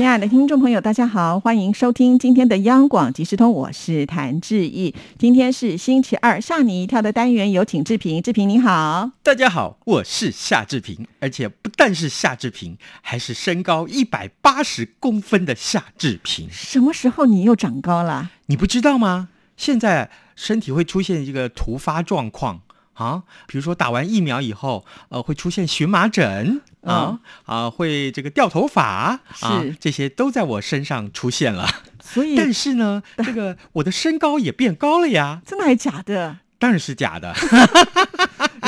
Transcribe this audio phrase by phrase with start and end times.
[0.00, 4.94] 亲爱的听众朋友，大家好，欢迎收听今天的央广即时通，我是谭志毅。
[5.18, 8.22] 今天是星期二，吓你一跳的单元，有请志平。
[8.22, 16.48] 志平你好，大家好，我是夏志平，而且不但是夏志平，还是身高一百八十公分的夏志平。
[16.50, 18.30] 什么时候你又长高了？
[18.46, 19.28] 你不知道吗？
[19.58, 22.62] 现在身体会出现一个突发状况
[22.94, 31.68] 啊，比如说打完疫苗以后，呃，会出现荨麻疹啊啊，会这个掉头发，啊这些都在我身上出现了。
[32.02, 36.38] 所以，但是呢， 这个我的身高也变高了呀，真的还假的？
[36.58, 37.34] 当然是假的。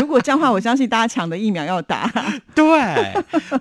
[0.00, 2.10] 如果这样的话，我相信大家抢的疫苗要打。
[2.54, 3.12] 对，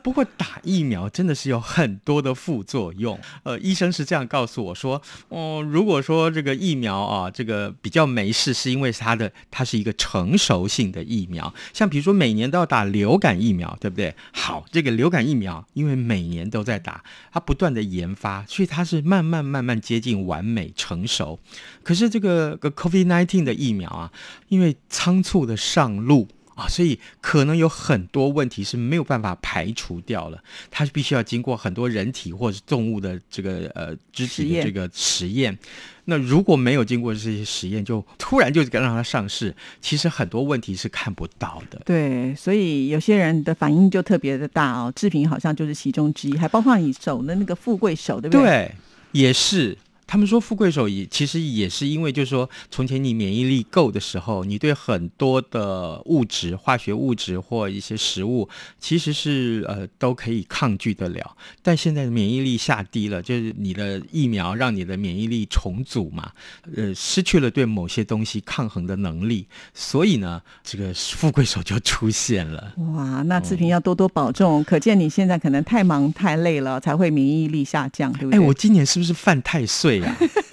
[0.03, 3.20] 不过打疫苗真的是有很多的副作用。
[3.43, 11.54] 呃，医生是这样告诉我说，哦，如果说这个疫苗啊，这个比较没事，是因为它的它是一个成熟性的疫苗。
[11.73, 14.13] 像比如说每年都要打流感疫苗，对不对？
[14.34, 21.40] 好，这个流感疫苗因为每年都在打，它不断的研发，所以它是慢慢慢慢接近完美成熟。
[21.84, 24.12] 可是这个个 COVID-19 的疫苗啊，
[24.49, 26.27] 因为仓促的上路。
[26.55, 35.57] 啊，所以可能有很多问题是没有办法排除掉了，它是必须要经过很多人体或者动物的这个呃肢体的这个实验。
[36.05, 41.82] 那如果没有经过这些实验，就突然就让它上市，其实很多问题是看不到的。
[41.85, 44.91] 对，所以有些人的反应就特别的大哦。
[44.96, 48.44] 制品好像就是其中之一，还包括你手的那个富贵手，对不对？
[48.44, 48.76] 对，
[49.13, 49.77] 也是。
[50.12, 61.37] 他们说富贵手也其实也是因为，就是说从前你免疫力够的时候，你对很多的物质、化学物质或一些食物，其实是呃都可以抗拒得了。
[61.63, 66.29] 但现在免疫力下低了，就是你的疫苗让你的免疫力重组嘛，
[66.75, 72.73] 呃，失去了对某些东西抗衡的能力，所以呢，这个富贵手就出现了。
[72.93, 74.61] 哇，那志平要多多保重。
[74.66, 78.38] 可见你现在可能太忙太累了，才会免疫力下降，对不对？
[78.38, 80.00] 哎，我今年是不是犯太岁？
[80.01, 80.50] 呀、啊。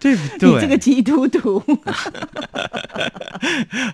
[0.00, 0.50] 对 不 对？
[0.50, 1.62] 你这个基督徒，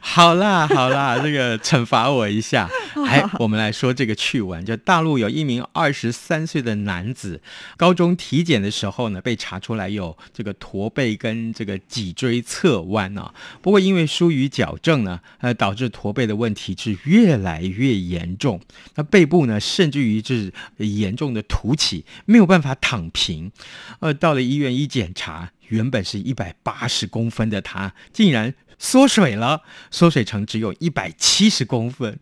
[0.01, 2.69] 好啦好啦，这个惩罚我一下。
[3.07, 7.41] 哎，我们来说这个趣闻，就大陆有一名二十三岁的男子，
[7.77, 13.33] 高中体检的时候呢，被查出来有这个驼背跟这个脊椎侧弯啊。
[13.63, 18.61] 不过因为疏于矫正呢，呃，导致驼背的问题是越来越严重。
[18.97, 23.51] 那背部呢，甚至于就是严重的凸起，没有办法躺平。
[24.01, 32.19] 呃，到了医院一检查，原本是一百八十公分的他，竟然缩水了，缩水成只有一百七十公分。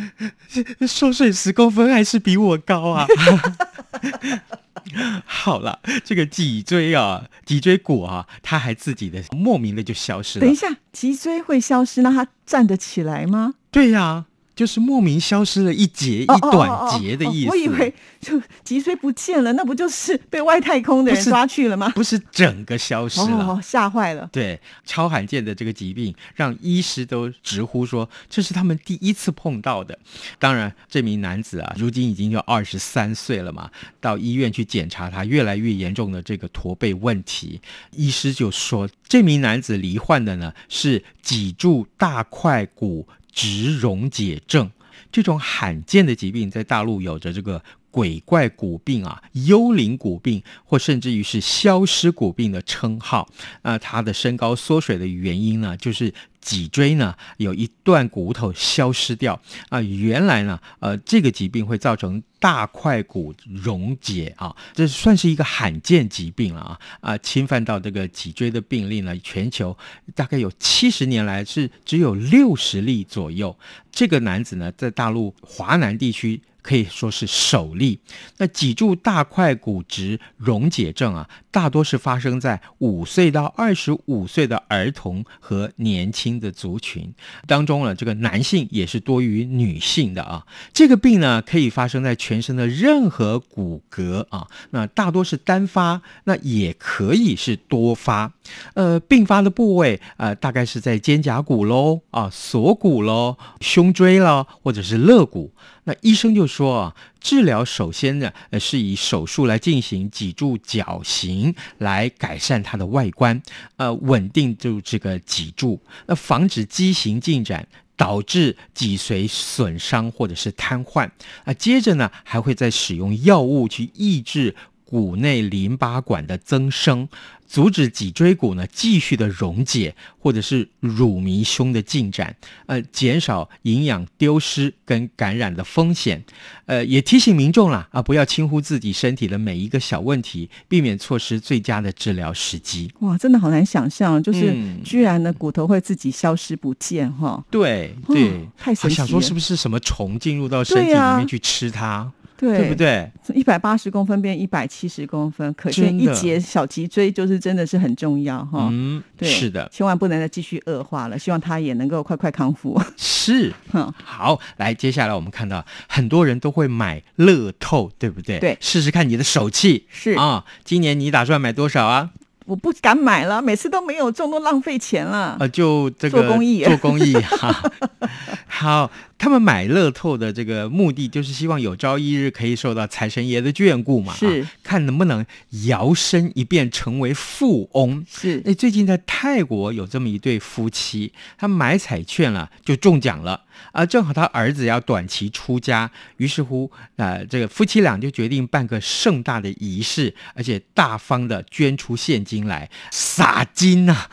[0.86, 3.06] 缩水十公分还是比我高啊！
[5.24, 10.44] 好了，这个脊椎啊，脊椎骨啊，它还自己的莫名的就消失了。
[10.44, 13.54] 等一下，脊椎会消失，那它站得起来吗？
[13.70, 14.26] 对呀。
[14.60, 17.48] 就是莫名消失了一节一短节的意思。
[17.48, 21.88] 我以为就脊椎不见了，那不就是被外太空的人抓去了吗？
[21.94, 24.28] 不是整个消失了，吓坏了。
[24.30, 29.98] 对，超罕见的这个疾病，让医师都直呼说这是他们第一次碰到的。
[30.38, 37.62] 当然，这名男子啊，如今已经有二十三岁了嘛，到医院去检查他越来越严重的这个驼背问题，
[37.92, 43.08] 医师就说这名男子罹患的呢是脊柱大块骨。
[43.32, 44.70] 植溶解症
[45.12, 53.28] 这种罕见的疾病，在大陆有着这个“鬼怪骨病”啊、“幽灵骨病”或甚至于是“消失骨病”的称号。
[53.62, 56.12] 那他的身高缩水的原因呢，就是。
[56.40, 69.76] 脊椎呢有一段骨头消失掉啊，原来呢，呃，这个疾病会造成大块骨溶解啊，这算是一个罕见疾病了啊啊，侵犯到这个脊椎的病例呢，全球
[70.14, 73.56] 大概有七十年来是只有六十例左右。
[73.92, 76.40] 这个男子呢，在大陆华南地区。
[76.70, 77.98] 可以说是首例。
[78.36, 87.12] 那脊柱大块骨质溶解症啊，大多是发生在五岁到二十五岁的儿童和年轻的族群
[87.48, 87.92] 当中呢。
[87.92, 90.46] 这个男性也是多于女性的啊。
[90.72, 94.46] 这个病呢，可以发生在全身的任何骨骼啊。
[94.70, 98.32] 那大多是单发，那也可以是多发。
[98.74, 105.52] 呃，并发的部位啊，大概是在肩胛骨喽啊，锁骨喽，胸椎了，或者是肋骨。
[105.84, 113.40] 那医生就说说，治疗首先呢，呃，是以手术来进行脊柱矫形，来改善它的外观，
[113.78, 117.66] 呃，稳定住这个脊柱，那防止畸形进展。
[117.96, 121.06] 导致脊髓损伤或者是瘫痪
[121.44, 121.52] 啊。
[121.52, 124.56] 接着呢，还会再使用药物去抑制
[124.90, 127.08] 骨内淋巴管的增生。
[127.46, 136.22] 阻止脊椎骨呢继续的溶解，或者是乳糜胸的进展，呃，减少营养丢失跟感染的风险，
[136.66, 142.88] 呃，也提醒民众啦啊，不要轻忽自己身体的每一个小问题，避免错失最佳的治疗时机。
[143.00, 147.44] 哇，真的好难想象，就是嗯居然呢骨头会自己消失不见哈。
[147.50, 152.74] 对哦对，太神奇想说是不是什么虫进入到身体里面去吃它，对对不？
[152.74, 153.10] 对？
[153.34, 158.68] 一百八十公分变一百七十公分，可见一节小脊椎就是真的是很重要哈。
[158.72, 161.18] 嗯，对，是的，千万不能再继续恶化了。
[161.18, 162.80] 希望他也能够快快康复。
[162.96, 163.52] 是。
[163.70, 168.38] 哼 好，来，接下来我们看到很多人都会买乐透，对不对？
[168.38, 170.46] 对试试看你的手气是啊。
[170.64, 172.10] 今年你打算买多少啊？
[172.46, 175.36] 我不敢买了，每次都没有中，都浪费钱了。
[175.38, 177.70] 呃，就这个做公益做公益哈。
[178.48, 178.90] 好，
[179.20, 185.26] 他们买乐透的这个目的就是希望有朝一日可以受到财神爷的眷顾嘛，是啊看能不能
[185.66, 188.02] 摇身一变成为富翁。
[188.10, 204.08] 是那，最近在泰国有这么一对夫妻，他们买彩券了就中奖了啊、正好他儿子要短期出家，于是乎，呃，这个夫妻俩就决定办个盛大的仪式，而且大方的捐出现金来撒金呐、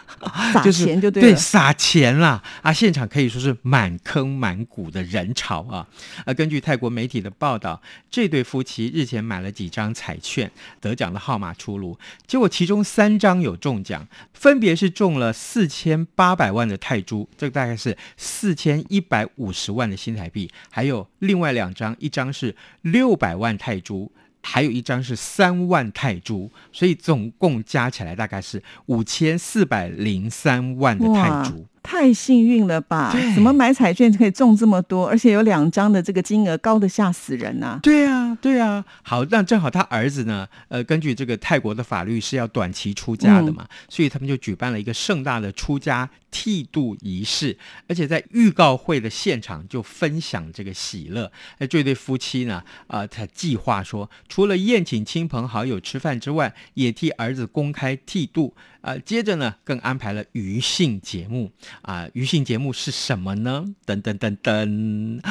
[0.51, 1.29] 撒就是钱就对了。
[1.29, 2.73] 对撒钱啦啊！
[2.73, 5.87] 现场可以说是满坑满谷的人潮啊！
[6.25, 24.11] 呃，根据泰国媒体的报道，这对夫妻日前买了几张彩券，得奖的号码出炉，结果其中三张有中奖，分别是中了四千八百万的泰铢，这个大概是四千一百五十万的新台币，还有另外两张，一张是六百万泰铢。
[24.43, 33.13] 还有一张是三万泰铢，所以总共加起来大概是五千四百零三万的泰铢。，太幸运了吧？
[33.33, 38.83] 怎么买彩券可以中这么多，而且有两张的这个金额高的吓死人呐、对啊，对啊。
[39.03, 47.57] 好，那正好他儿子呢，呃，根据这个泰国的法律是要短期出家的嘛，所以他们就举办了一个盛大的出家剃度仪式，
[47.87, 51.31] 而且在预告会的现场就分享这个喜乐。
[51.59, 58.53] 那，这对夫妻呢，啊、他计划说，除了宴请亲朋好友吃饭之外，也替儿子公开剃度。
[58.87, 61.51] 啊、接着呢，更安排了余兴节目
[61.81, 63.65] 啊、余兴节目是什么呢？
[63.83, 65.21] 等等等等，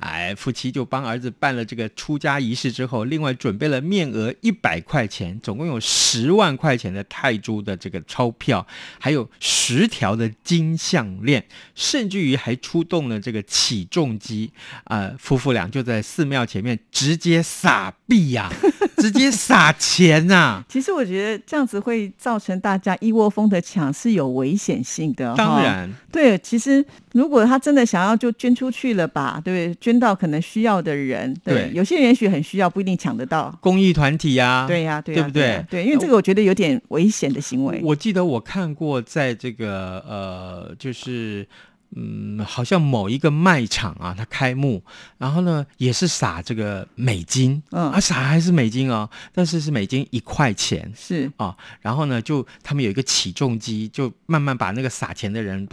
[0.00, 8.66] 哎，夫妻就帮儿子办了这个出家仪式之后，另外准备了面额一百块钱，总共有十万块钱的泰铢的这个钞票，
[9.00, 14.52] 还有十条的金项链，甚至于还出动了这个起重机
[14.84, 18.52] 啊、夫妇俩就在寺庙前面直接撒币呀、
[18.96, 25.34] 直接撒钱呐、 其实我觉得这样子会造成大家一窝蜂的抢，是有危险性的。
[25.34, 29.78] 哈当然，对，其实如果他真的想要就捐出去了吧，对不对？
[29.80, 33.56] 捐到可能需要的人，对，对有些人也许很需要，不一定抢得到。
[33.60, 37.80] 公益团体呀、对呀、对呀、对不对呀对，因为这个我觉得有点危险的行为。
[37.82, 41.46] 我记得我看过，在这个呃，就是
[41.96, 44.82] 嗯，好像某一个卖场啊，它开幕，
[45.16, 50.92] 然后呢也是撒这个美金，嗯啊，撒还是美金哦，但是是美金一块钱。
[50.94, 55.66] 是啊、然后呢，就他们有一个起重机，就慢慢把那个撒钱的人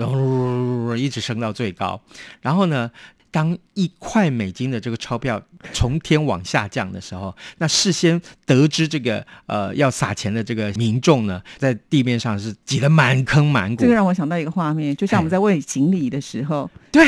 [0.98, 2.02] 一直升到最高。
[2.42, 2.90] 然后呢，
[3.33, 5.41] 当一块美金的这个钞票
[5.74, 13.81] 从天往下降的时候，那事先得知这个呃要撒钱的这个民众呢，在地面上是挤得满坑满谷。
[13.81, 17.03] 这个让我想到一个画面，就像我们在喂锦鲤的时候，对，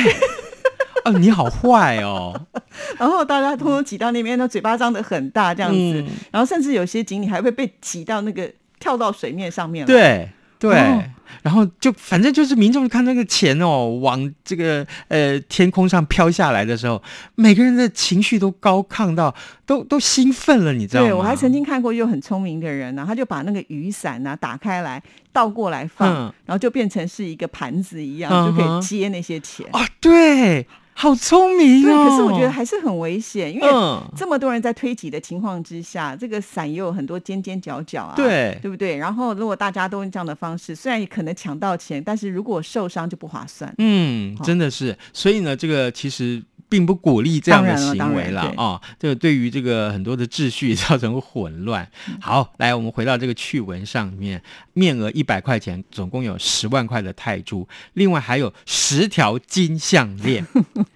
[1.06, 2.48] 哦，你好坏哦，
[2.98, 9.94] 然后大家通通挤到那边，那嘴巴张得很大这样子，嗯然后甚至有些锦鲤还会被挤到那个跳到水面上面来。
[9.94, 10.30] 对。
[10.70, 11.04] 对，哦。
[11.42, 17.02] 然后就反正就是民众看那个钱哦，往这个呃天空上飘下来的时候，
[17.36, 19.34] 每个人的情绪都高亢到
[19.66, 21.10] 都都兴奋了，你知道吗？
[21.10, 26.34] 对，我还曾经看过，有很聪明的人呢、他就把那个雨伞呢、打开来，倒过来放，嗯。
[26.46, 29.68] 然后就变成是一个盘子一样，嗯就可以接那些钱。
[29.72, 30.66] 啊，对，
[30.98, 32.10] 好聪明对，哦。
[32.10, 38.96] 可是我觉得还是很危险，因为嗯这么多人在推挤的情况之下，这个伞也有很多尖尖角角啊，对对不对？
[38.96, 43.72] 然后如果大家都用这样的方式，虽然也可能抢到钱，但是如果受伤就不划算。
[43.78, 46.42] 嗯，真的是，所以呢，这个其实。
[46.76, 51.90] 并不鼓励这样的行为了啊、这个对于这个很多的秩序造成混乱。
[52.10, 54.42] 嗯好，来，我们回到这个趣闻上面，
[54.74, 60.46] 面额一百块钱，总共有十万块的泰铢，另外还有十条金项链，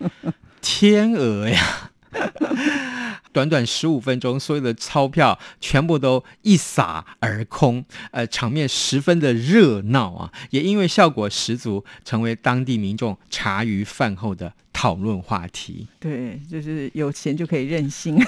[0.61, 1.91] 天鹅呀！
[3.39, 15.87] 短短十五分钟，所有的钞票全部都一撒而空，呃，场面十分的热闹啊，也因为效果十足，成为当地民众茶余饭后的讨论话题。
[16.01, 18.21] 对，就是有钱就可以任性，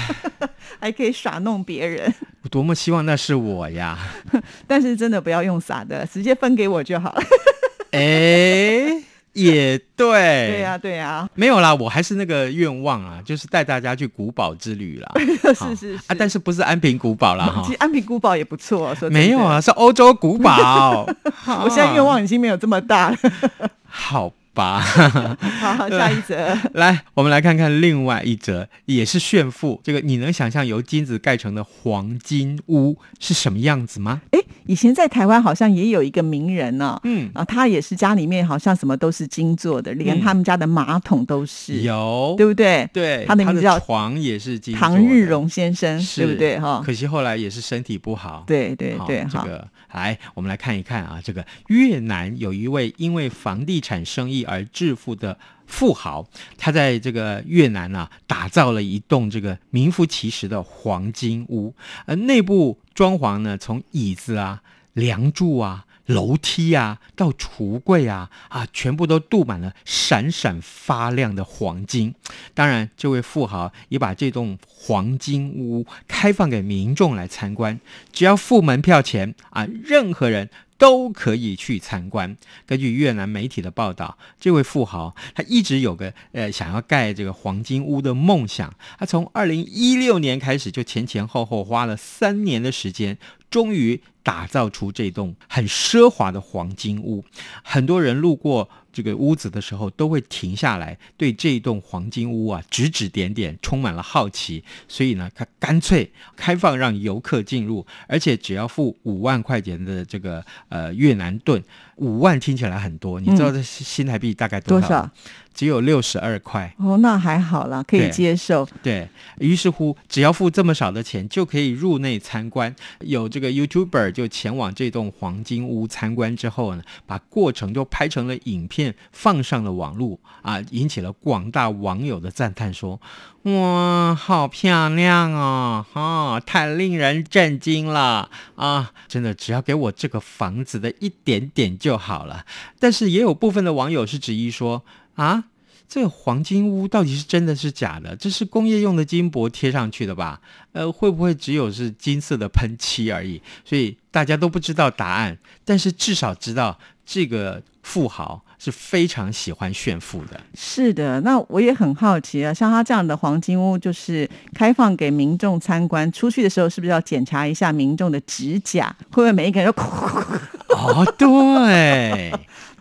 [0.80, 2.14] 还可以耍弄别人。
[2.40, 3.98] 我多么希望那是我呀！
[4.66, 7.22] 但是真的不要用撒的，直接分给我就好了。
[7.92, 9.02] 哎，
[9.36, 15.12] 也对，对呀、对呀、没有啦，我还是那个愿望啊，就是带大家去古堡之旅啦。
[15.54, 17.72] 是是是啊，但是不是安平古堡啦哈其？
[17.72, 21.06] 实安平古堡也不错，说没有啊，，是欧洲古堡。
[21.64, 23.16] 我现在愿望已经没有这么大了。
[23.84, 24.80] 好吧，
[25.60, 26.34] 好， 下一则。
[26.72, 29.78] 来，我们来看看另外一则，也是炫富。
[29.84, 34.22] 这个你能想象由金子盖成的黄金屋是什么样子吗？
[34.30, 42.88] 哎，以前在台湾好像也有一个名人呢、嗯，啊，他也是家里面好像什么都是金做的，连嗯他们家的马桶都是，有，对不对？
[42.94, 46.58] 对，他的名字叫床也是金唐日，荣先生，是对不对？
[46.58, 48.44] 哈，可惜后来也是身体不好。
[48.46, 56.28] 对对对，好，这个来，我们来看一看啊，这个越南有一位因为房地产生意而致富的富豪，
[56.58, 61.74] 他在这个越南啊，打造了一栋这个名副其实的黄金屋，
[62.04, 64.62] 而，内部装潢呢，从椅子啊、
[64.92, 65.85] 梁柱啊。
[66.06, 72.14] 楼梯啊，到橱柜啊，啊，全部都镀满了闪闪发亮的黄金。
[72.54, 77.80] 当然，这位富豪也把这栋黄金屋开放给民众来参观，
[78.12, 80.48] 只要付门票钱啊，任何人
[80.78, 82.36] 都可以去参观。
[82.66, 93.16] 根据越南媒体的报道，这位富豪他一直有个呃想要盖这个黄金屋的梦想，他从二零一六年开始就前前后后花了三年的时间，
[93.50, 97.24] 终于打造出这栋很奢华的黄金屋。
[97.62, 104.64] 很多人路过这个屋子的时候，都会停下来，对这一栋黄金屋啊指指点点，充满了好奇。
[104.88, 111.62] 所以呢，他干脆开放让游客进入，而且只要付五万块钱的这个呃越南盾，
[111.96, 114.66] 五万听起来很多，你知道这新新台币大概少？
[114.66, 115.10] 多少？
[115.56, 116.72] 只有六十二块。
[116.78, 118.68] 哦，那还好啦，可以接受。
[118.82, 119.08] 对
[119.38, 122.72] 于是乎，只要付这么少的钱，就可以入内参观。
[123.00, 133.00] 有这个 YouTuber 就前往这栋黄金屋参观之后呢，把过程就拍成了影片，放上了网络啊，引起了广大网友的赞叹说
[133.44, 138.92] ：“哇，好漂亮哦，哈，太令人震惊了啊！
[139.08, 142.44] 真的，只要给我这个房子的一点点就好了。”
[142.78, 144.84] 但是也有部分的网友是质疑说
[145.16, 145.44] ：“啊。”
[145.88, 148.16] 这个黄金屋到底是真的是假的？
[148.16, 150.40] 这是工业用的金箔贴上去的吧？
[150.72, 153.40] 呃，会不会只有是金色的喷漆而已？
[153.64, 160.40] 所以大家都不知道答案，但是至少知道这个富豪是非常喜欢炫富的。
[160.54, 168.88] 是的，那我也很好奇啊，像他这样的黄金屋，就是开放给民众参观，出去的时候是不是要检查一下民众的指甲？
[169.12, 169.82] 会不会每一个人都
[170.74, 172.32] 哦，对，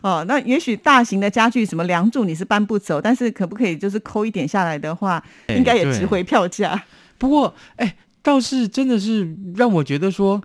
[0.05, 0.23] 哦？
[0.27, 6.83] 那也许大型的家具，什么梁柱你是搬不走，但是可不可以就是抠一点下来的话，哎应该也值回票价。
[7.17, 10.39] 不过，哎，倒是真的是让我觉得说，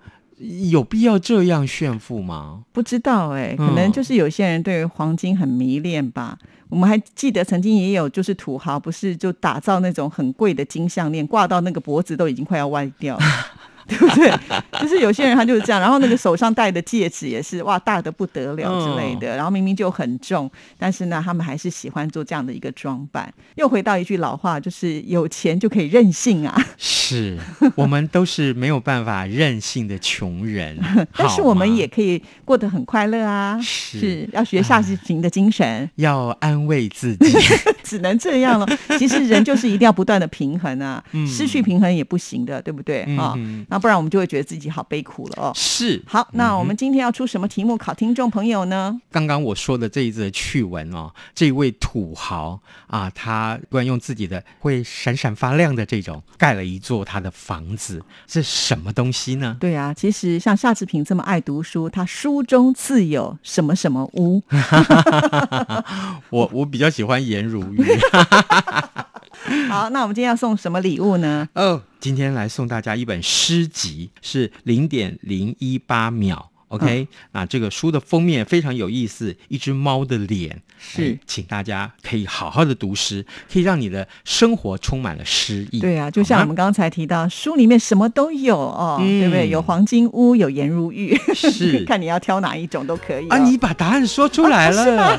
[0.70, 2.64] 有必要这样炫富吗？
[2.72, 6.38] 不知道哎、可能嗯就是有些人对黄金很迷恋吧。
[6.70, 13.24] 我们还记得曾经也有就是土豪，不是就打造那种很贵的金项链，挂到那个脖子都已经快要歪掉了。
[13.90, 14.32] 对不对？
[14.80, 23.32] 就是有些人他就是这样，然后那个手上戴的戒指也是哇大的不得了之类的，然后明明就很重，但是呢，他们还是喜欢做这样的一个装扮。
[23.56, 26.56] 又回到一句老话，就是有钱就可以任性啊，
[27.10, 27.36] 是
[27.74, 30.78] 我们都是没有办法任性的穷人，
[31.16, 35.88] 但是我们也可以过得很快乐啊，是要学下士平的精神。
[35.96, 37.36] 要安慰自己。
[37.82, 38.66] 只能这样了。
[38.98, 45.52] 其实人就是一定要不断的平衡啊，嗯失去平衡也不行的，对不对啊、嗯那不然我们就会觉得自己好悲苦了哦。
[45.56, 49.00] 是好，那我们今天要出什么题目考听众朋友呢？
[49.10, 59.56] 刚刚我说的这一则趣闻哦，这位土豪啊，他突然用自己的会闪闪发亮的这种盖了一座他的房子，是什么东西呢？
[59.60, 64.42] 对啊，其实像夏志平这么爱读书，他书中自有什么什么屋。
[66.30, 67.84] 我我比较喜欢颜如玉
[69.68, 71.48] 好，那我们今天要送什么礼物呢？
[71.54, 71.82] 哦。
[72.00, 76.49] 今天来送大家一本诗集，是零点零一八秒。
[76.70, 85.80] OK，、那这个书的封面非常有意思，一只猫的脸，是哎请大家可以好好的读诗，可以让你的生活充满了诗意。
[85.80, 89.48] 对啊，就像我们刚才提到，书里面什么都有哦，嗯对不对？
[89.48, 93.30] 有黄金屋，有颜如玉，是 看你要挑哪一种都可以、哦。
[93.30, 95.18] 啊，你把答案说出来了，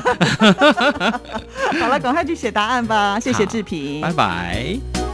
[1.78, 3.20] 好了，赶快去写答案吧。
[3.20, 5.11] 谢谢志平，拜拜。